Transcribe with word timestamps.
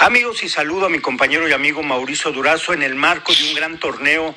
Amigos, 0.00 0.42
y 0.42 0.48
saludo 0.48 0.86
a 0.86 0.90
mi 0.90 0.98
compañero 0.98 1.48
y 1.48 1.52
amigo 1.52 1.82
Mauricio 1.82 2.32
Durazo 2.32 2.74
en 2.74 2.82
el 2.82 2.96
marco 2.96 3.32
de 3.32 3.44
un 3.44 3.54
gran 3.54 3.78
torneo, 3.78 4.34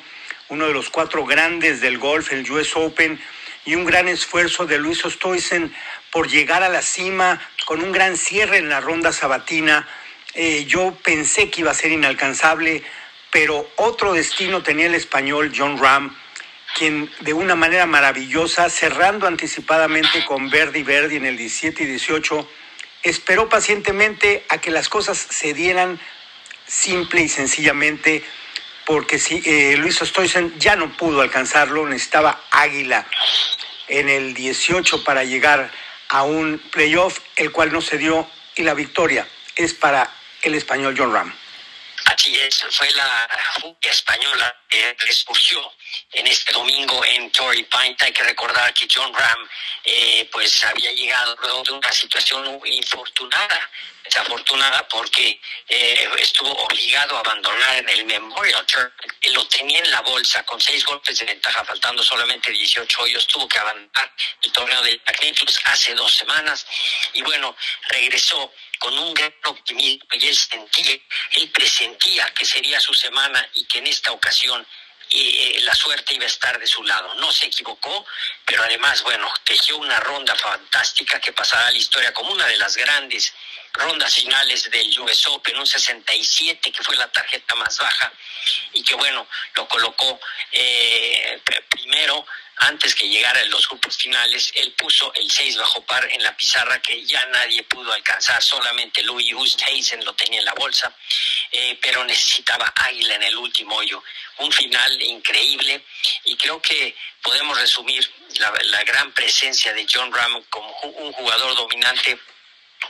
uno 0.48 0.66
de 0.68 0.72
los 0.72 0.88
cuatro 0.88 1.26
grandes 1.26 1.80
del 1.80 1.98
golf, 1.98 2.32
el 2.32 2.48
US 2.50 2.76
Open, 2.76 3.20
y 3.64 3.74
un 3.74 3.84
gran 3.84 4.06
esfuerzo 4.06 4.66
de 4.66 4.78
Luis 4.78 5.04
Ostoisen 5.04 5.74
por 6.12 6.28
llegar 6.28 6.62
a 6.62 6.68
la 6.68 6.80
cima 6.80 7.40
con 7.66 7.82
un 7.82 7.90
gran 7.90 8.16
cierre 8.16 8.58
en 8.58 8.68
la 8.68 8.80
ronda 8.80 9.12
sabatina. 9.12 9.86
Eh, 10.32 10.64
yo 10.66 10.96
pensé 11.02 11.50
que 11.50 11.62
iba 11.62 11.72
a 11.72 11.74
ser 11.74 11.90
inalcanzable, 11.90 12.84
pero 13.32 13.68
otro 13.76 14.12
destino 14.12 14.62
tenía 14.62 14.86
el 14.86 14.94
español 14.94 15.52
John 15.54 15.76
Ram, 15.76 16.16
quien 16.76 17.10
de 17.20 17.32
una 17.34 17.56
manera 17.56 17.84
maravillosa, 17.84 18.70
cerrando 18.70 19.26
anticipadamente 19.26 20.24
con 20.24 20.50
Verdi 20.50 20.84
Verdi 20.84 21.16
en 21.16 21.26
el 21.26 21.36
17 21.36 21.82
y 21.82 21.86
18, 21.86 22.48
esperó 23.02 23.48
pacientemente 23.48 24.44
a 24.48 24.58
que 24.58 24.70
las 24.70 24.88
cosas 24.88 25.18
se 25.18 25.54
dieran 25.54 26.00
simple 26.66 27.22
y 27.22 27.28
sencillamente, 27.28 28.24
porque 28.84 29.18
si 29.18 29.42
eh, 29.44 29.76
Luis 29.76 30.00
Ostoisen 30.02 30.58
ya 30.58 30.76
no 30.76 30.96
pudo 30.96 31.20
alcanzarlo, 31.20 31.86
necesitaba 31.86 32.42
águila 32.50 33.06
en 33.88 34.08
el 34.08 34.34
18 34.34 35.04
para 35.04 35.24
llegar 35.24 35.70
a 36.08 36.22
un 36.22 36.58
playoff, 36.70 37.20
el 37.36 37.52
cual 37.52 37.72
no 37.72 37.80
se 37.80 37.98
dio, 37.98 38.28
y 38.56 38.62
la 38.62 38.74
victoria 38.74 39.26
es 39.56 39.74
para 39.74 40.10
el 40.42 40.54
español 40.54 40.94
John 40.96 41.12
Ram. 41.12 41.32
Así 42.28 42.38
es, 42.40 42.62
fue 42.72 42.90
la 42.90 43.26
española 43.80 44.54
que 44.68 44.94
resurgió 44.98 45.72
en 46.12 46.26
este 46.26 46.52
domingo 46.52 47.02
en 47.02 47.32
Torrey 47.32 47.62
Pines. 47.62 47.96
Hay 48.00 48.12
que 48.12 48.22
recordar 48.22 48.74
que 48.74 48.86
John 48.94 49.14
Ram 49.14 49.48
eh, 49.82 50.28
pues 50.30 50.62
había 50.64 50.92
llegado 50.92 51.34
de 51.64 51.72
una 51.72 51.90
situación 51.90 52.60
infortunada, 52.66 53.70
desafortunada 54.04 54.86
porque 54.88 55.40
eh, 55.68 56.10
estuvo 56.18 56.52
obligado 56.52 57.16
a 57.16 57.20
abandonar 57.20 57.88
el 57.88 58.04
Memorial 58.04 58.66
Tournament. 58.66 59.24
Lo 59.32 59.48
tenía 59.48 59.78
en 59.78 59.90
la 59.90 60.02
bolsa 60.02 60.44
con 60.44 60.60
seis 60.60 60.84
golpes 60.84 61.18
de 61.20 61.24
ventaja, 61.24 61.64
faltando 61.64 62.02
solamente 62.02 62.52
18 62.52 63.04
hoyos. 63.04 63.26
Tuvo 63.26 63.48
que 63.48 63.58
abandonar 63.58 64.12
el 64.42 64.52
torneo 64.52 64.82
de 64.82 65.00
Magnitus 65.06 65.60
hace 65.64 65.94
dos 65.94 66.14
semanas 66.14 66.66
y 67.14 67.22
bueno, 67.22 67.56
regresó 67.88 68.52
con 68.78 68.96
un 68.98 69.14
gran 69.14 69.32
optimismo 69.44 70.06
y 70.12 70.26
él 70.26 70.36
sentía, 70.36 70.98
él 71.32 71.50
presentía 71.50 72.32
que 72.34 72.44
sería 72.44 72.80
su 72.80 72.94
semana 72.94 73.48
y 73.54 73.64
que 73.64 73.78
en 73.78 73.86
esta 73.86 74.12
ocasión 74.12 74.66
eh, 75.10 75.56
eh, 75.56 75.60
la 75.62 75.74
suerte 75.74 76.14
iba 76.14 76.24
a 76.24 76.28
estar 76.28 76.58
de 76.58 76.66
su 76.66 76.82
lado. 76.84 77.14
No 77.14 77.32
se 77.32 77.46
equivocó, 77.46 78.04
pero 78.44 78.62
además, 78.62 79.02
bueno, 79.02 79.32
tejió 79.44 79.78
una 79.78 79.98
ronda 80.00 80.34
fantástica 80.34 81.18
que 81.18 81.32
pasará 81.32 81.68
a 81.68 81.70
la 81.70 81.78
historia 81.78 82.12
como 82.12 82.32
una 82.32 82.46
de 82.46 82.58
las 82.58 82.76
grandes 82.76 83.32
rondas 83.72 84.14
finales 84.14 84.70
del 84.70 84.98
US 85.00 85.26
Open, 85.28 85.58
un 85.58 85.66
67, 85.66 86.72
que 86.72 86.82
fue 86.82 86.96
la 86.96 87.10
tarjeta 87.10 87.54
más 87.54 87.78
baja, 87.78 88.12
y 88.72 88.82
que 88.82 88.94
bueno, 88.96 89.26
lo 89.54 89.68
colocó 89.68 90.20
eh, 90.52 91.40
primero 91.70 92.26
antes 92.60 92.94
que 92.94 93.08
llegara 93.08 93.44
los 93.46 93.68
grupos 93.68 93.96
finales, 93.96 94.52
él 94.56 94.72
puso 94.72 95.12
el 95.14 95.30
6 95.30 95.56
bajo 95.58 95.84
par 95.84 96.08
en 96.10 96.22
la 96.22 96.36
pizarra 96.36 96.80
que 96.80 97.04
ya 97.04 97.24
nadie 97.26 97.62
pudo 97.62 97.92
alcanzar, 97.92 98.42
solamente 98.42 99.02
Louis 99.02 99.32
Oosthuizen 99.34 100.04
lo 100.04 100.12
tenía 100.14 100.40
en 100.40 100.44
la 100.44 100.54
bolsa, 100.54 100.94
eh, 101.52 101.78
pero 101.80 102.04
necesitaba 102.04 102.72
águila 102.74 103.14
en 103.14 103.22
el 103.22 103.36
último 103.36 103.76
hoyo. 103.76 104.02
Un 104.38 104.52
final 104.52 105.00
increíble 105.02 105.84
y 106.24 106.36
creo 106.36 106.60
que 106.60 106.96
podemos 107.22 107.58
resumir 107.58 108.10
la, 108.38 108.52
la 108.64 108.82
gran 108.84 109.12
presencia 109.12 109.72
de 109.72 109.86
John 109.92 110.12
Ram 110.12 110.42
como 110.50 110.70
un 110.80 111.12
jugador 111.12 111.54
dominante, 111.54 112.18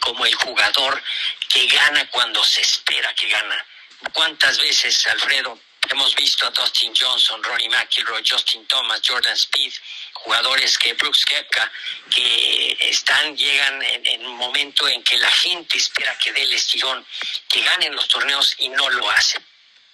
como 0.00 0.24
el 0.24 0.34
jugador 0.34 1.02
que 1.48 1.66
gana 1.66 2.08
cuando 2.10 2.42
se 2.44 2.62
espera 2.62 3.14
que 3.14 3.28
gana. 3.28 3.66
¿Cuántas 4.12 4.58
veces, 4.58 5.06
Alfredo, 5.08 5.58
Hemos 5.90 6.14
visto 6.14 6.46
a 6.46 6.50
Dustin 6.50 6.92
Johnson, 6.94 7.42
Ronnie 7.42 7.68
McIlroy, 7.68 8.22
Justin 8.28 8.66
Thomas, 8.66 9.00
Jordan 9.06 9.34
Speed, 9.34 9.72
jugadores 10.12 10.76
que 10.78 10.92
Brooks 10.94 11.24
Kepka, 11.24 11.70
que 12.10 12.76
están, 12.80 13.36
llegan 13.36 13.82
en, 13.82 14.26
un 14.26 14.36
momento 14.36 14.86
en 14.88 15.02
que 15.02 15.16
la 15.18 15.30
gente 15.30 15.78
espera 15.78 16.16
que 16.18 16.32
dé 16.32 16.42
el 16.42 16.52
estirón, 16.52 17.06
que 17.48 17.62
ganen 17.62 17.94
los 17.94 18.08
torneos 18.08 18.54
y 18.58 18.68
no 18.68 18.90
lo 18.90 19.10
hacen. 19.10 19.44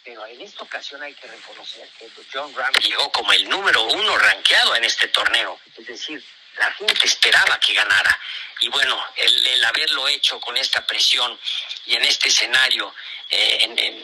Pero 0.02 0.26
en 0.26 0.40
esta 0.40 0.64
ocasión 0.64 1.02
hay 1.02 1.14
que 1.14 1.26
reconocer 1.26 1.88
que 1.98 2.10
John 2.32 2.54
Ram 2.54 2.74
llegó 2.74 3.10
como 3.12 3.32
el 3.32 3.48
número 3.48 3.84
uno 3.84 4.18
rankeado 4.18 4.74
en 4.76 4.84
este 4.84 5.08
torneo. 5.08 5.58
Es 5.76 5.86
decir, 5.86 6.24
la 6.56 6.72
gente 6.72 7.06
esperaba 7.06 7.58
que 7.58 7.74
ganara. 7.74 8.18
Y 8.60 8.68
bueno, 8.68 9.02
el, 9.16 9.64
haberlo 9.64 10.08
hecho 10.08 10.40
con 10.40 10.56
esta 10.56 10.86
presión 10.86 11.38
y 11.86 11.94
en 11.96 12.04
este 12.04 12.28
escenario, 12.28 12.94
eh, 13.30 13.58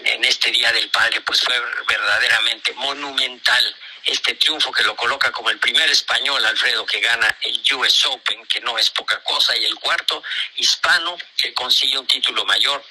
en, 0.05 0.25
este 0.25 0.50
Día 0.50 0.72
del 0.72 0.91
Padre, 0.91 1.21
pues 1.21 1.41
fue 1.41 1.59
verdaderamente 1.87 2.72
monumental 2.75 3.77
este 4.05 4.34
triunfo 4.34 4.72
que 4.72 4.83
lo 4.83 4.97
coloca 4.97 5.31
como 5.31 5.50
el 5.50 5.59
primer 5.59 5.89
español, 5.91 6.44
Alfredo, 6.44 6.87
que 6.87 7.00
gana 7.00 7.37
el 7.43 7.62
US 7.75 8.06
Open, 8.06 8.47
que 8.47 8.60
no 8.60 8.78
es 8.78 8.91
poca 8.91 9.22
cosa, 9.22 9.56
y 9.56 9.65
el 9.65 9.75
cuarto 9.77 10.22
hispano 10.56 11.16
que 11.37 11.53
consigue 11.55 11.99
un 11.99 12.06
título 12.06 12.44
mayor 12.44 12.84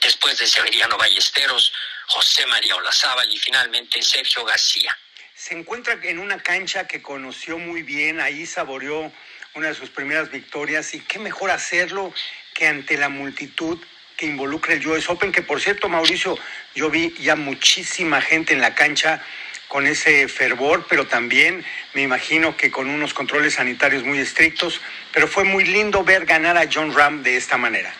después 0.00 0.38
de 0.38 0.46
Severiano 0.46 0.96
Ballesteros, 0.96 1.72
José 2.08 2.46
María 2.46 2.76
Olazábal 2.76 3.30
y 3.32 3.38
finalmente 3.38 4.02
Sergio 4.02 4.44
García 4.44 4.96
se 5.40 5.54
encuentra 5.54 5.98
en 6.02 6.18
una 6.18 6.38
cancha 6.38 6.86
que 6.86 7.00
conoció 7.00 7.56
muy 7.56 7.82
bien, 7.82 8.20
ahí 8.20 8.44
saboreó 8.44 9.10
una 9.54 9.68
de 9.68 9.74
sus 9.74 9.88
primeras 9.88 10.30
victorias 10.30 10.92
y 10.94 11.00
qué 11.00 11.18
mejor 11.18 11.50
hacerlo 11.50 12.12
que 12.52 12.66
ante 12.66 12.98
la 12.98 13.08
multitud 13.08 13.78
que 14.18 14.26
involucra 14.26 14.74
el 14.74 14.86
US 14.86 15.08
Open, 15.08 15.32
que 15.32 15.40
por 15.40 15.58
cierto, 15.58 15.88
Mauricio, 15.88 16.38
yo 16.74 16.90
vi 16.90 17.14
ya 17.18 17.36
muchísima 17.36 18.20
gente 18.20 18.52
en 18.52 18.60
la 18.60 18.74
cancha 18.74 19.22
con 19.66 19.86
ese 19.86 20.28
fervor, 20.28 20.84
pero 20.90 21.06
también 21.06 21.64
me 21.94 22.02
imagino 22.02 22.54
que 22.54 22.70
con 22.70 22.90
unos 22.90 23.14
controles 23.14 23.54
sanitarios 23.54 24.04
muy 24.04 24.18
estrictos, 24.18 24.82
pero 25.10 25.26
fue 25.26 25.44
muy 25.44 25.64
lindo 25.64 26.04
ver 26.04 26.26
ganar 26.26 26.58
a 26.58 26.68
John 26.70 26.94
Ram 26.94 27.22
de 27.22 27.38
esta 27.38 27.56
manera. 27.56 27.94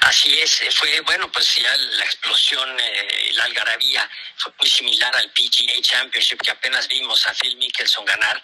Así 0.00 0.38
es, 0.38 0.62
eh, 0.62 0.70
fue, 0.70 1.00
bueno, 1.00 1.30
pues 1.32 1.56
ya 1.56 1.76
la 1.76 2.04
explosión, 2.04 2.78
eh, 2.80 3.30
la 3.34 3.44
algarabía 3.44 4.08
fue 4.36 4.52
muy 4.60 4.70
similar 4.70 5.14
al 5.16 5.30
PGA 5.32 5.80
Championship 5.82 6.40
que 6.40 6.52
apenas 6.52 6.86
vimos 6.86 7.26
a 7.26 7.34
Phil 7.34 7.56
Mickelson 7.56 8.04
ganar. 8.04 8.42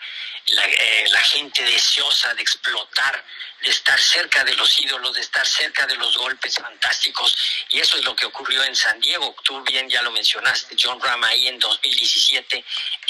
La, 0.48 0.64
eh, 0.66 1.04
la 1.10 1.20
gente 1.20 1.62
deseosa 1.62 2.34
de 2.34 2.42
explotar, 2.42 3.24
de 3.64 3.70
estar 3.70 3.98
cerca 3.98 4.44
de 4.44 4.54
los 4.54 4.78
ídolos, 4.78 5.14
de 5.14 5.22
estar 5.22 5.46
cerca 5.46 5.86
de 5.86 5.96
los 5.96 6.16
golpes 6.18 6.54
fantásticos. 6.56 7.34
Y 7.70 7.80
eso 7.80 7.96
es 7.96 8.04
lo 8.04 8.14
que 8.14 8.26
ocurrió 8.26 8.62
en 8.62 8.76
San 8.76 9.00
Diego. 9.00 9.34
Tú 9.42 9.62
bien 9.62 9.88
ya 9.88 10.02
lo 10.02 10.10
mencionaste, 10.10 10.76
John 10.80 11.00
Ram 11.00 11.24
ahí 11.24 11.48
en 11.48 11.58
2017, 11.58 12.62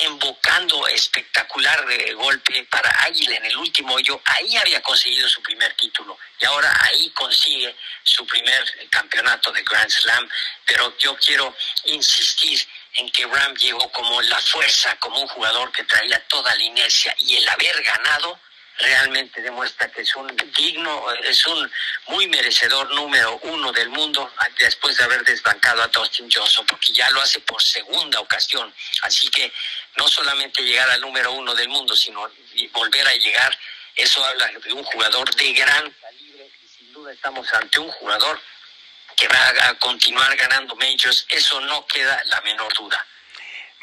invocando 0.04 0.86
espectacular 0.86 1.84
golpe 2.14 2.64
para 2.70 2.88
Águila 3.02 3.36
en 3.36 3.46
el 3.46 3.56
último 3.56 3.94
hoyo. 3.94 4.20
Ahí 4.24 4.56
había 4.56 4.80
conseguido 4.80 5.28
su 5.28 5.42
primer 5.42 5.74
título 5.74 6.16
y 6.40 6.44
ahora 6.44 6.72
ahí 6.82 7.10
consigue 7.10 7.74
su 8.04 8.24
primer 8.24 8.88
campeonato 8.90 9.50
de 9.50 9.62
Grand 9.64 9.90
Slam, 9.90 10.28
pero 10.64 10.96
yo 10.98 11.16
quiero 11.16 11.56
insistir 11.86 12.64
en 12.94 13.10
que 13.10 13.26
Ram 13.26 13.54
llegó 13.56 13.90
como 13.90 14.22
la 14.22 14.38
fuerza, 14.38 14.96
como 15.00 15.18
un 15.20 15.26
jugador 15.26 15.72
que 15.72 15.82
traía 15.82 16.20
toda 16.28 16.54
la 16.54 16.62
inercia 16.62 17.12
y 17.18 17.36
el 17.36 17.48
haber 17.48 17.82
ganado 17.82 18.38
realmente 18.78 19.40
demuestra 19.40 19.90
que 19.90 20.02
es 20.02 20.16
un 20.16 20.34
digno, 20.56 21.12
es 21.22 21.46
un 21.46 21.70
muy 22.08 22.26
merecedor 22.28 22.90
número 22.94 23.38
uno 23.44 23.72
del 23.72 23.88
mundo 23.88 24.32
después 24.58 24.96
de 24.96 25.04
haber 25.04 25.24
desbancado 25.24 25.82
a 25.82 25.88
Dustin 25.88 26.28
Johnson, 26.30 26.66
porque 26.66 26.92
ya 26.92 27.08
lo 27.10 27.20
hace 27.20 27.40
por 27.40 27.62
segunda 27.62 28.20
ocasión. 28.20 28.72
Así 29.02 29.28
que 29.30 29.52
no 29.96 30.08
solamente 30.08 30.62
llegar 30.62 30.90
al 30.90 31.00
número 31.00 31.32
uno 31.32 31.54
del 31.54 31.68
mundo, 31.68 31.94
sino 31.94 32.28
volver 32.72 33.06
a 33.06 33.14
llegar, 33.14 33.56
eso 33.94 34.24
habla 34.24 34.48
de 34.48 34.72
un 34.72 34.82
jugador 34.84 35.32
de 35.34 35.52
gran 35.52 35.90
calibre 35.90 36.50
y 36.62 36.68
sin 36.68 36.92
duda 36.92 37.12
estamos 37.12 37.52
ante 37.54 37.78
un 37.78 37.90
jugador 37.90 38.40
que 39.16 39.28
va 39.28 39.68
a 39.68 39.74
continuar 39.78 40.34
ganando 40.36 40.74
majors, 40.74 41.26
eso 41.28 41.60
no 41.60 41.86
queda 41.86 42.20
la 42.24 42.40
menor 42.40 42.72
duda. 42.74 43.06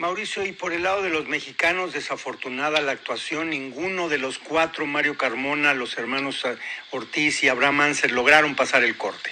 Mauricio, 0.01 0.43
y 0.43 0.51
por 0.51 0.73
el 0.73 0.81
lado 0.81 1.03
de 1.03 1.09
los 1.09 1.27
mexicanos, 1.27 1.93
desafortunada 1.93 2.81
la 2.81 2.91
actuación, 2.91 3.51
ninguno 3.51 4.09
de 4.09 4.17
los 4.17 4.39
cuatro, 4.39 4.87
Mario 4.87 5.15
Carmona, 5.15 5.75
los 5.75 5.95
hermanos 5.95 6.43
eh, 6.43 6.57
Ortiz 6.89 7.43
y 7.43 7.49
Abraham 7.49 7.81
Anser, 7.81 8.11
lograron 8.11 8.55
pasar 8.55 8.83
el 8.83 8.97
corte. 8.97 9.31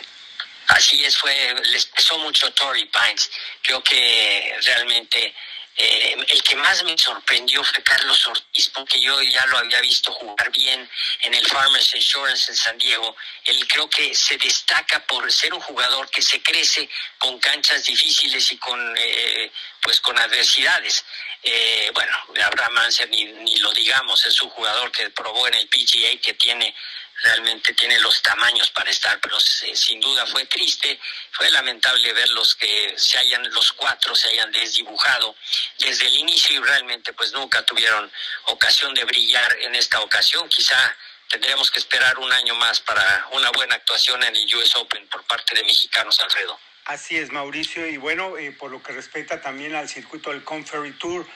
Así 0.68 1.04
es, 1.04 1.18
fue, 1.18 1.34
les 1.72 1.88
pesó 1.88 2.20
mucho 2.20 2.54
Tory 2.54 2.86
Pines. 2.86 3.32
Creo 3.64 3.84
que 3.84 4.54
realmente 4.64 5.34
eh, 5.82 6.26
el 6.28 6.44
que 6.44 6.58
más 6.58 6.84
me 6.84 6.98
sorprendió 6.98 7.64
fue 7.64 7.82
Carlos 7.82 8.28
Ortiz, 8.28 8.70
porque 8.74 9.00
yo 9.00 9.22
ya 9.22 9.46
lo 9.46 9.60
había 9.60 9.80
visto 9.80 10.12
jugar 10.12 10.52
bien 10.52 10.90
en 11.22 11.34
el 11.34 11.46
Farmers 11.48 11.96
Insurance 11.96 12.52
en 12.52 12.58
San 12.58 12.78
Diego. 12.78 13.16
Él 13.46 13.66
creo 13.66 13.90
que 13.90 14.14
se 14.14 14.38
destaca 14.38 15.00
por 15.06 15.32
ser 15.32 15.54
un 15.54 15.62
jugador 15.62 16.10
que 16.10 16.22
se 16.22 16.42
crece 16.42 16.90
con 17.18 17.40
canchas 17.40 17.86
difíciles 17.86 18.52
y 18.52 18.58
con, 18.58 18.98
eh, 18.98 19.50
pues 19.82 20.02
con 20.02 20.20
adversidades. 20.20 21.06
Eh, 21.44 21.90
bueno, 21.94 22.12
Abraham 22.44 22.74
Manser 22.74 23.08
ni, 23.08 23.24
ni 23.24 23.56
lo 23.60 23.72
digamos, 23.72 24.26
es 24.26 24.42
un 24.42 24.50
jugador 24.50 24.92
que 24.92 25.10
probó 25.12 25.48
en 25.48 25.54
el 25.54 25.70
PGA 25.70 26.20
que 26.22 26.34
tiene 26.34 26.76
realmente 27.24 27.74
tiene 27.74 28.00
los 28.00 28.22
tamaños 28.22 28.70
para 28.72 28.90
estar, 28.90 29.20
pero 29.20 29.40
sin 29.40 30.00
duda 30.00 30.26
fue 30.26 30.46
triste, 30.46 31.00
fue 31.32 31.50
lamentable 31.52 32.14
ver 32.14 32.30
los 32.30 32.56
que 32.56 32.94
se 32.98 33.18
hayan, 33.18 33.44
los 33.52 33.74
cuatro 33.74 34.16
se 34.16 34.30
hayan 34.30 34.52
desdibujado 34.52 35.36
desde 35.78 36.08
el 36.08 36.16
inicio 36.16 36.58
y 36.58 36.64
realmente 36.64 37.14
pues 37.14 37.32
nunca 37.34 37.66
tuvieron 37.66 38.12
ocasión 38.46 38.94
de 38.94 39.04
brillar 39.04 39.58
en 39.62 39.76
esta 39.76 40.00
ocasión, 40.02 40.48
quizá 40.50 40.96
tendremos 41.30 41.70
que 41.70 41.80
esperar 41.80 42.18
un 42.20 42.32
año 42.32 42.56
más 42.56 42.80
para 42.80 43.28
una 43.32 43.52
buena 43.52 43.76
actuación 43.76 44.24
en 44.24 44.36
el 44.36 44.56
US 44.56 44.76
Open 44.76 45.08
por 45.08 45.24
parte 45.26 45.56
de 45.56 45.64
mexicanos, 45.64 46.20
Alfredo. 46.20 46.60
Así 46.86 47.18
es, 47.18 47.32
Mauricio, 47.32 47.86
y 47.88 47.98
bueno, 47.98 48.38
eh, 48.38 48.52
por 48.52 48.72
lo 48.72 48.82
que 48.82 48.94
respecta 48.94 49.40
también 49.40 49.76
al 49.76 49.88
circuito 49.88 50.32
del 50.32 50.44
Conferry 50.44 50.94
Tour, 50.94 51.28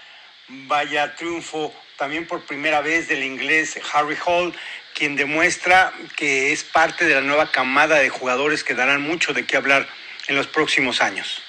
vaya 0.47 1.15
triunfo 1.15 1.73
también 1.97 2.25
por 2.25 2.45
primera 2.45 2.81
vez 2.81 3.07
del 3.07 3.23
inglés 3.23 3.79
Harry 3.93 4.17
Hall, 4.25 4.53
quien 4.93 5.15
demuestra 5.15 5.93
que 6.15 6.51
es 6.51 6.63
parte 6.63 7.05
de 7.05 7.15
la 7.15 7.21
nueva 7.21 7.51
camada 7.51 7.97
de 7.97 8.09
jugadores 8.09 8.63
que 8.63 8.75
darán 8.75 9.01
mucho 9.01 9.33
de 9.33 9.45
qué 9.45 9.57
hablar 9.57 9.87
en 10.27 10.35
los 10.35 10.47
próximos 10.47 11.01
años. 11.01 11.41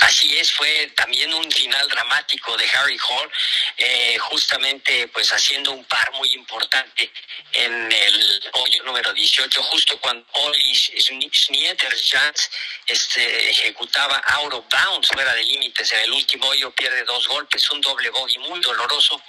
Así 0.00 0.36
es, 0.36 0.52
fue 0.52 0.92
también 0.94 1.32
un 1.32 1.50
final 1.50 1.88
dramático 1.88 2.54
de 2.56 2.68
Harry 2.70 2.98
Hall, 3.08 3.30
eh, 3.78 4.18
justamente 4.18 5.08
pues 5.08 5.32
haciendo 5.32 5.72
un 5.72 5.84
par 5.84 6.12
muy 6.12 6.34
importante 6.34 7.10
en 7.52 7.90
el 7.90 8.50
hoyo 8.52 8.82
número 8.84 9.12
18, 9.14 9.62
justo 9.62 9.98
cuando 9.98 10.26
Oli 10.32 10.74
Schniederjans 10.74 12.50
este, 12.86 13.50
ejecutaba 13.50 14.22
out 14.34 14.52
of 14.52 14.64
bounds, 14.68 15.08
fuera 15.08 15.32
de 15.34 15.44
límites, 15.44 15.90
en 15.92 16.00
el 16.00 16.12
último 16.12 16.48
hoyo 16.48 16.70
pierde 16.72 17.02
dos 17.04 17.26
golpes, 17.28 17.70
un 17.70 17.80
doble 17.80 18.10
bogey 18.10 18.36
muy 18.38 18.60
doloroso, 18.60 19.22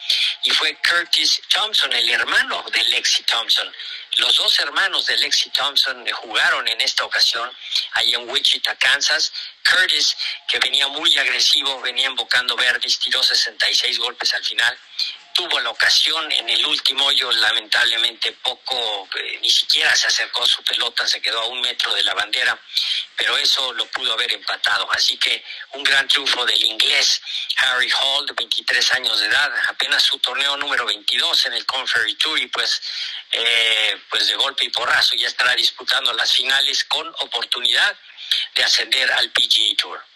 y 0.43 0.49
fue 0.51 0.77
Curtis 0.81 1.41
Thompson, 1.49 1.93
el 1.93 2.09
hermano 2.09 2.65
de 2.73 2.83
Lexi 2.85 3.23
Thompson, 3.23 3.73
los 4.17 4.35
dos 4.35 4.59
hermanos 4.59 5.05
de 5.05 5.17
Lexi 5.17 5.49
Thompson 5.49 6.05
jugaron 6.11 6.67
en 6.67 6.81
esta 6.81 7.05
ocasión 7.05 7.51
ahí 7.93 8.13
en 8.13 8.29
Wichita, 8.29 8.75
Kansas. 8.75 9.31
Curtis, 9.63 10.15
que 10.47 10.59
venía 10.59 10.87
muy 10.87 11.17
agresivo, 11.17 11.81
venía 11.81 12.07
embocando 12.07 12.55
verdes, 12.55 12.99
tiró 12.99 13.21
66 13.21 13.99
golpes 13.99 14.33
al 14.33 14.43
final 14.43 14.77
tuvo 15.37 15.59
la 15.59 15.69
ocasión 15.69 16.31
en 16.31 16.49
el 16.49 16.65
último 16.65 17.05
hoyo, 17.05 17.31
lamentablemente 17.31 18.31
poco, 18.41 19.07
eh, 19.15 19.37
ni 19.39 19.51
siquiera 19.51 19.95
se 19.95 20.07
acercó 20.07 20.43
su 20.47 20.63
pelota, 20.63 21.05
se 21.05 21.21
quedó 21.21 21.39
a 21.41 21.45
un 21.45 21.61
metro 21.61 21.93
de 21.93 22.01
la 22.01 22.15
bandera, 22.15 22.59
pero 23.15 23.37
eso 23.37 23.71
lo 23.73 23.85
pudo 23.85 24.13
haber 24.13 24.33
empatado. 24.33 24.91
Así 24.91 25.15
que 25.19 25.43
un 25.73 25.83
gran 25.83 26.07
triunfo 26.07 26.43
del 26.43 26.63
inglés 26.63 27.21
Harry 27.57 27.91
Hall, 27.91 28.25
de 28.25 28.33
23 28.33 28.93
años 28.93 29.19
de 29.19 29.27
edad, 29.27 29.53
apenas 29.67 30.01
su 30.01 30.17
torneo 30.17 30.57
número 30.57 30.87
22 30.87 31.45
en 31.45 31.53
el 31.53 31.67
Conferry 31.67 32.15
Tour 32.15 32.39
y 32.39 32.47
pues, 32.47 32.81
eh, 33.31 33.95
pues 34.09 34.27
de 34.27 34.35
golpe 34.37 34.65
y 34.65 34.69
porrazo 34.69 35.15
ya 35.15 35.27
estará 35.27 35.53
disputando 35.53 36.13
las 36.13 36.31
finales 36.33 36.83
con 36.85 37.07
oportunidad 37.19 37.95
de 38.55 38.63
ascender 38.63 39.11
al 39.11 39.29
PGA 39.29 39.75
Tour. 39.77 40.06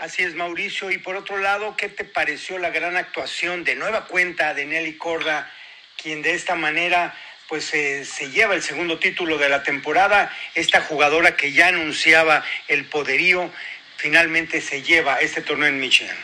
Así 0.00 0.22
es, 0.22 0.34
Mauricio. 0.34 0.90
Y 0.90 0.96
por 0.96 1.14
otro 1.14 1.36
lado, 1.36 1.76
¿qué 1.76 1.90
te 1.90 2.06
pareció 2.06 2.58
la 2.58 2.70
gran 2.70 2.96
actuación 2.96 3.64
de 3.64 3.74
nueva 3.74 4.06
cuenta 4.06 4.54
de 4.54 4.64
Nelly 4.64 4.96
Corda, 4.96 5.52
quien 5.98 6.22
de 6.22 6.32
esta 6.32 6.54
manera 6.54 7.14
pues 7.48 7.74
eh, 7.74 8.06
se 8.06 8.30
lleva 8.30 8.54
el 8.54 8.62
segundo 8.62 8.98
título 8.98 9.36
de 9.36 9.50
la 9.50 9.62
temporada? 9.62 10.34
Esta 10.54 10.80
jugadora 10.80 11.36
que 11.36 11.52
ya 11.52 11.68
anunciaba 11.68 12.42
el 12.66 12.86
poderío, 12.86 13.52
finalmente 13.98 14.62
se 14.62 14.80
lleva 14.80 15.16
este 15.16 15.42
torneo 15.42 15.68
en 15.68 15.78
Michigan. 15.78 16.16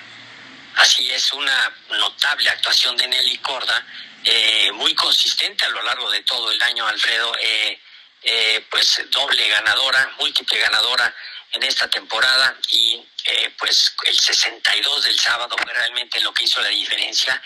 Así 0.76 1.10
es, 1.12 1.30
una 1.34 1.70
notable 1.90 2.48
actuación 2.48 2.96
de 2.96 3.08
Nelly 3.08 3.36
Corda, 3.38 3.86
eh, 4.24 4.72
muy 4.72 4.94
consistente 4.94 5.66
a 5.66 5.68
lo 5.68 5.82
largo 5.82 6.10
de 6.10 6.22
todo 6.22 6.50
el 6.50 6.62
año, 6.62 6.86
Alfredo. 6.86 7.30
Eh, 7.42 7.78
pues 8.70 9.04
doble 9.10 9.48
ganadora, 9.48 10.10
múltiple 10.18 10.58
ganadora 10.58 11.14
en 11.52 11.62
esta 11.62 11.88
temporada 11.88 12.56
y 12.70 13.04
eh, 13.24 13.50
pues 13.58 13.94
el 14.04 14.18
62 14.18 15.04
del 15.04 15.18
sábado 15.18 15.56
fue 15.56 15.72
realmente 15.72 16.20
lo 16.20 16.32
que 16.32 16.44
hizo 16.44 16.60
la 16.60 16.68
diferencia. 16.68 17.42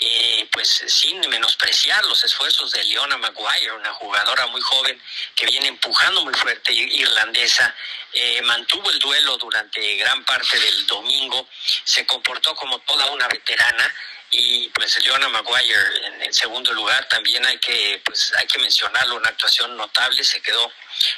Eh, 0.00 0.48
pues 0.50 0.82
sin 0.88 1.20
menospreciar 1.28 2.04
los 2.06 2.22
esfuerzos 2.24 2.72
de 2.72 2.82
Leona 2.82 3.16
Maguire, 3.16 3.72
una 3.72 3.92
jugadora 3.92 4.46
muy 4.48 4.60
joven 4.60 5.00
que 5.36 5.46
viene 5.46 5.68
empujando 5.68 6.20
muy 6.22 6.34
fuerte, 6.34 6.72
irlandesa, 6.72 7.72
eh, 8.12 8.42
mantuvo 8.42 8.90
el 8.90 8.98
duelo 8.98 9.36
durante 9.38 9.96
gran 9.96 10.24
parte 10.24 10.58
del 10.58 10.86
domingo, 10.88 11.48
se 11.84 12.04
comportó 12.06 12.56
como 12.56 12.80
toda 12.80 13.06
una 13.12 13.28
veterana, 13.28 13.94
y 14.36 14.68
pues 14.70 15.00
Leona 15.04 15.28
Maguire 15.28 16.06
en 16.06 16.22
el 16.22 16.34
segundo 16.34 16.72
lugar 16.72 17.08
también 17.08 17.44
hay 17.46 17.58
que 17.58 18.02
pues 18.04 18.32
hay 18.36 18.46
que 18.46 18.58
mencionarlo 18.58 19.14
una 19.16 19.28
actuación 19.28 19.76
notable 19.76 20.24
se 20.24 20.40
quedó 20.40 20.72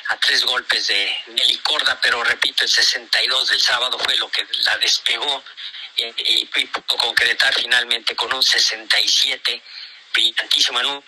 a 0.09 0.17
tres 0.19 0.45
golpes 0.45 0.89
de 0.89 1.19
Nelly 1.29 1.57
Corda 1.59 1.99
pero 2.01 2.23
repito 2.23 2.65
el 2.65 2.69
62 2.69 3.49
del 3.49 3.61
sábado 3.61 3.99
fue 3.99 4.17
lo 4.17 4.29
que 4.29 4.47
la 4.65 4.77
despegó 4.79 5.43
y, 5.97 6.45
pudo 6.45 6.99
concretar 6.99 7.55
finalmente 7.55 8.15
con 8.15 8.33
un 8.35 8.43
67 8.43 9.63
brillantísimo 10.13 10.81
en 10.81 10.87
un, 10.87 11.05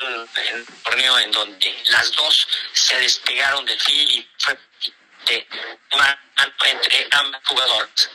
torneo 0.83 1.19
en 1.19 1.31
donde 1.31 1.83
las 1.89 2.11
dos 2.13 2.49
se 2.73 2.99
despegaron 3.01 3.67
del 3.67 3.79
fil 3.81 4.11
y 4.11 4.29
fue 4.39 4.59
entre 6.71 7.09
ambos 7.11 7.41
jugadores 7.45 8.11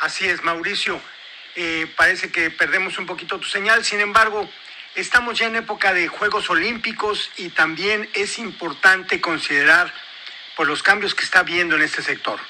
Así 0.00 0.26
es, 0.28 0.42
Mauricio. 0.42 1.00
Eh, 1.56 1.92
parece 1.96 2.32
que 2.32 2.50
perdemos 2.50 2.98
un 2.98 3.06
poquito 3.06 3.38
tu 3.38 3.48
señal, 3.48 3.84
sin 3.84 4.00
embargo, 4.00 4.48
estamos 4.94 5.38
ya 5.38 5.46
en 5.46 5.56
época 5.56 5.92
de 5.92 6.08
Juegos 6.08 6.50
Olímpicos 6.50 7.30
y 7.36 7.50
también 7.50 8.10
es 8.14 8.38
importante 8.38 9.20
considerar 9.20 9.92
por 10.56 10.66
los 10.66 10.82
cambios 10.82 11.14
que 11.14 11.24
está 11.24 11.40
habiendo 11.40 11.76
en 11.76 11.82
este 11.82 12.02
sector. 12.02 12.40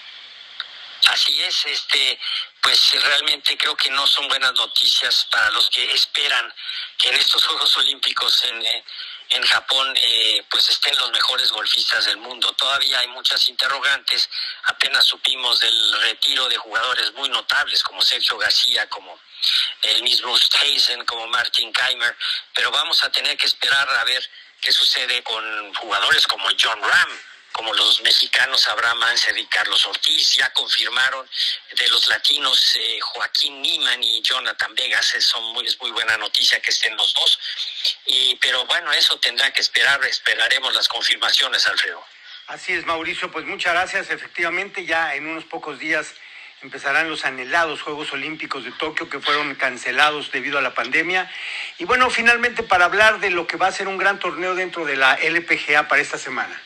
Así 1.11 1.38
es, 1.43 1.67
este, 1.67 2.19
pues 2.62 2.93
realmente 3.02 3.58
creo 3.58 3.76
que 3.76 3.90
no 3.90 4.06
son 4.06 4.26
buenas 4.26 4.55
noticias 4.55 5.26
para 5.31 5.50
los 5.50 5.69
que 5.69 5.93
esperan 5.93 6.52
que 6.99 7.11
en 7.11 7.17
estos 7.17 7.44
Juegos 7.44 7.76
Olímpicos 7.76 8.43
en, 8.44 8.62
eh, 8.64 8.85
en 9.31 9.43
Japón 9.43 9.94
eh, 9.97 10.44
pues 10.50 10.69
estén 10.71 10.94
los 10.97 11.11
mejores 11.11 11.50
golfistas 11.50 12.05
del 12.06 12.19
mundo. 12.19 12.53
Todavía 12.53 13.00
hay 13.00 13.09
muchas 13.09 13.49
interrogantes. 13.49 14.29
Apenas 14.65 15.05
supimos 15.05 15.61
del 15.61 15.93
retiro 16.03 16.49
de 16.49 16.56
jugadores 16.56 17.12
muy 17.15 17.29
notables 17.29 17.82
como 17.82 18.03
Sergio 18.03 18.38
García, 18.38 18.88
como 18.88 19.19
el 19.82 20.03
mismo 20.03 20.37
Steysen, 20.37 21.05
como 21.05 21.26
Martin 21.26 21.73
Keimer, 21.73 22.17
pero 22.55 22.71
vamos 22.71 23.03
a 23.05 23.11
tener 23.11 23.37
que 23.37 23.47
esperar 23.47 23.88
a 23.91 24.05
ver 24.05 24.29
qué 24.61 24.73
sucede 24.73 25.23
con 25.23 25.75
jugadores 25.75 26.26
como 26.26 26.49
John 26.59 26.81
Ram 26.81 27.19
como 27.54 27.73
los 27.73 28.02
mexicanos 28.02 28.66
Abraham 28.66 29.04
Anser 29.04 29.38
y 29.38 29.46
Carlos 29.46 29.87
Ortiz, 29.87 30.34
ya 30.34 30.52
confirmaron 30.52 31.25
de 31.78 31.88
los 31.88 32.08
latinos 32.08 32.76
eh, 32.76 32.99
Joaquín 33.00 33.62
Niman 33.62 34.02
y 34.02 34.20
Jonathan 34.23 34.75
Vegas, 34.75 35.14
es, 35.14 35.32
muy, 35.52 35.64
es 35.64 35.80
muy 35.80 35.92
buena 35.92 36.18
noticia 36.18 36.61
que 36.61 36.70
estén 36.70 36.96
los 36.96 37.14
dos, 37.14 37.38
y, 38.06 38.34
pero 38.37 38.64
bueno, 38.66 38.92
eso 38.92 39.16
tendrá 39.20 39.52
que 39.52 39.61
esperar, 39.61 40.04
esperaremos 40.04 40.75
las 40.75 40.88
confirmaciones, 40.88 41.64
Alfredo. 41.68 42.04
Así 42.49 42.73
es, 42.73 42.84
Mauricio, 42.87 43.30
pues 43.30 43.46
muchas 43.46 43.73
gracias, 43.73 44.11
efectivamente 44.11 44.84
ya 44.84 45.14
en 45.14 45.28
unos 45.28 45.44
pocos 45.44 45.78
días 45.78 46.08
empezarán 46.61 47.08
los 47.08 47.25
anhelados 47.25 47.82
Juegos 47.82 48.12
Olímpicos 48.12 48.64
de 48.64 48.73
Tokio 48.73 49.08
que 49.08 49.20
fueron 49.20 49.54
cancelados 49.54 50.32
debido 50.32 50.58
a 50.58 50.62
la 50.62 50.75
pandemia. 50.75 51.30
Y 51.78 51.84
bueno, 51.84 52.11
finalmente 52.11 52.62
para 52.62 52.87
hablar 52.87 53.20
de 53.20 53.30
lo 53.30 53.46
que 53.46 53.58
va 53.58 53.68
a 53.68 53.73
ser 53.73 53.87
un 53.87 53.99
gran 53.99 54.18
torneo 54.18 54.54
dentro 54.54 54.84
de 54.84 54.96
la 54.96 55.14
LPGA 55.14 55.87
para 55.88 56.00
esta 56.02 56.18
semana. 56.18 56.61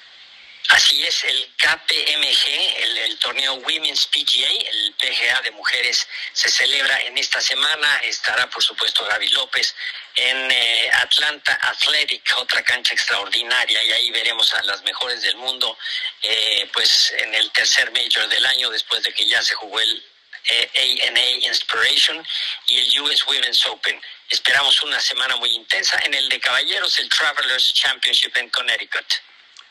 Así 0.68 1.02
es, 1.02 1.24
el 1.24 1.50
KPMG, 1.56 3.02
el, 3.04 3.18
torneo 3.18 3.54
Women's 3.54 4.06
PGA, 4.08 4.50
el 4.50 4.94
PGA 4.98 5.40
de 5.40 5.50
mujeres, 5.52 6.06
se 6.34 6.50
celebra 6.50 7.00
en 7.02 7.16
esta 7.16 7.40
semana. 7.40 8.00
Estará, 8.04 8.50
por 8.50 8.62
supuesto, 8.62 9.04
Gaby 9.06 9.28
López 9.30 9.74
en 10.14 10.50
eh, 10.50 10.90
Atlanta 10.92 11.58
Athletic, 11.62 12.34
otra 12.36 12.62
cancha 12.62 12.92
extraordinaria, 12.92 13.82
y 13.82 13.92
ahí 13.92 14.10
veremos 14.10 14.52
a 14.54 14.62
las 14.64 14.82
mejores 14.82 15.22
del 15.22 15.36
mundo, 15.36 15.78
eh, 16.22 16.68
pues 16.72 17.12
en 17.16 17.34
el 17.34 17.50
tercer 17.52 17.90
Major 17.92 18.28
del 18.28 18.44
año, 18.44 18.68
después 18.70 19.02
de 19.02 19.14
que 19.14 19.26
ya 19.26 19.42
se 19.42 19.54
jugó 19.54 19.80
el 19.80 20.04
eh, 20.50 21.08
ANA 21.08 21.24
Inspiration 21.46 22.26
y 22.66 22.78
el 22.78 23.00
US 23.00 23.26
Women's 23.26 23.64
Open. 23.66 24.00
Esperamos 24.28 24.82
una 24.82 25.00
semana 25.00 25.36
muy 25.36 25.50
intensa. 25.54 25.98
En 26.04 26.12
el 26.12 26.28
de 26.28 26.40
caballeros, 26.40 26.98
el 26.98 27.08
Travelers 27.08 27.72
Championship 27.72 28.36
en 28.36 28.50
Connecticut. 28.50 29.06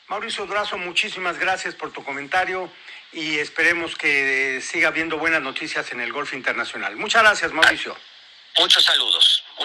Mauricio 0.08 0.46
Durazo, 0.46 0.78
muchísimas 0.78 1.38
gracias 1.38 1.74
por 1.74 1.92
tu 1.92 2.02
comentario 2.02 2.72
y 3.12 3.38
esperemos 3.38 3.94
que 3.94 4.60
siga 4.62 4.88
habiendo 4.88 5.18
buenas 5.18 5.42
noticias 5.42 5.92
en 5.92 6.00
el 6.00 6.12
golf 6.14 6.32
internacional. 6.32 6.96
Muchas 6.96 7.22
gracias, 7.22 7.52
Mauricio. 7.52 7.94
Muchos 8.58 8.84
saludos. 8.84 9.44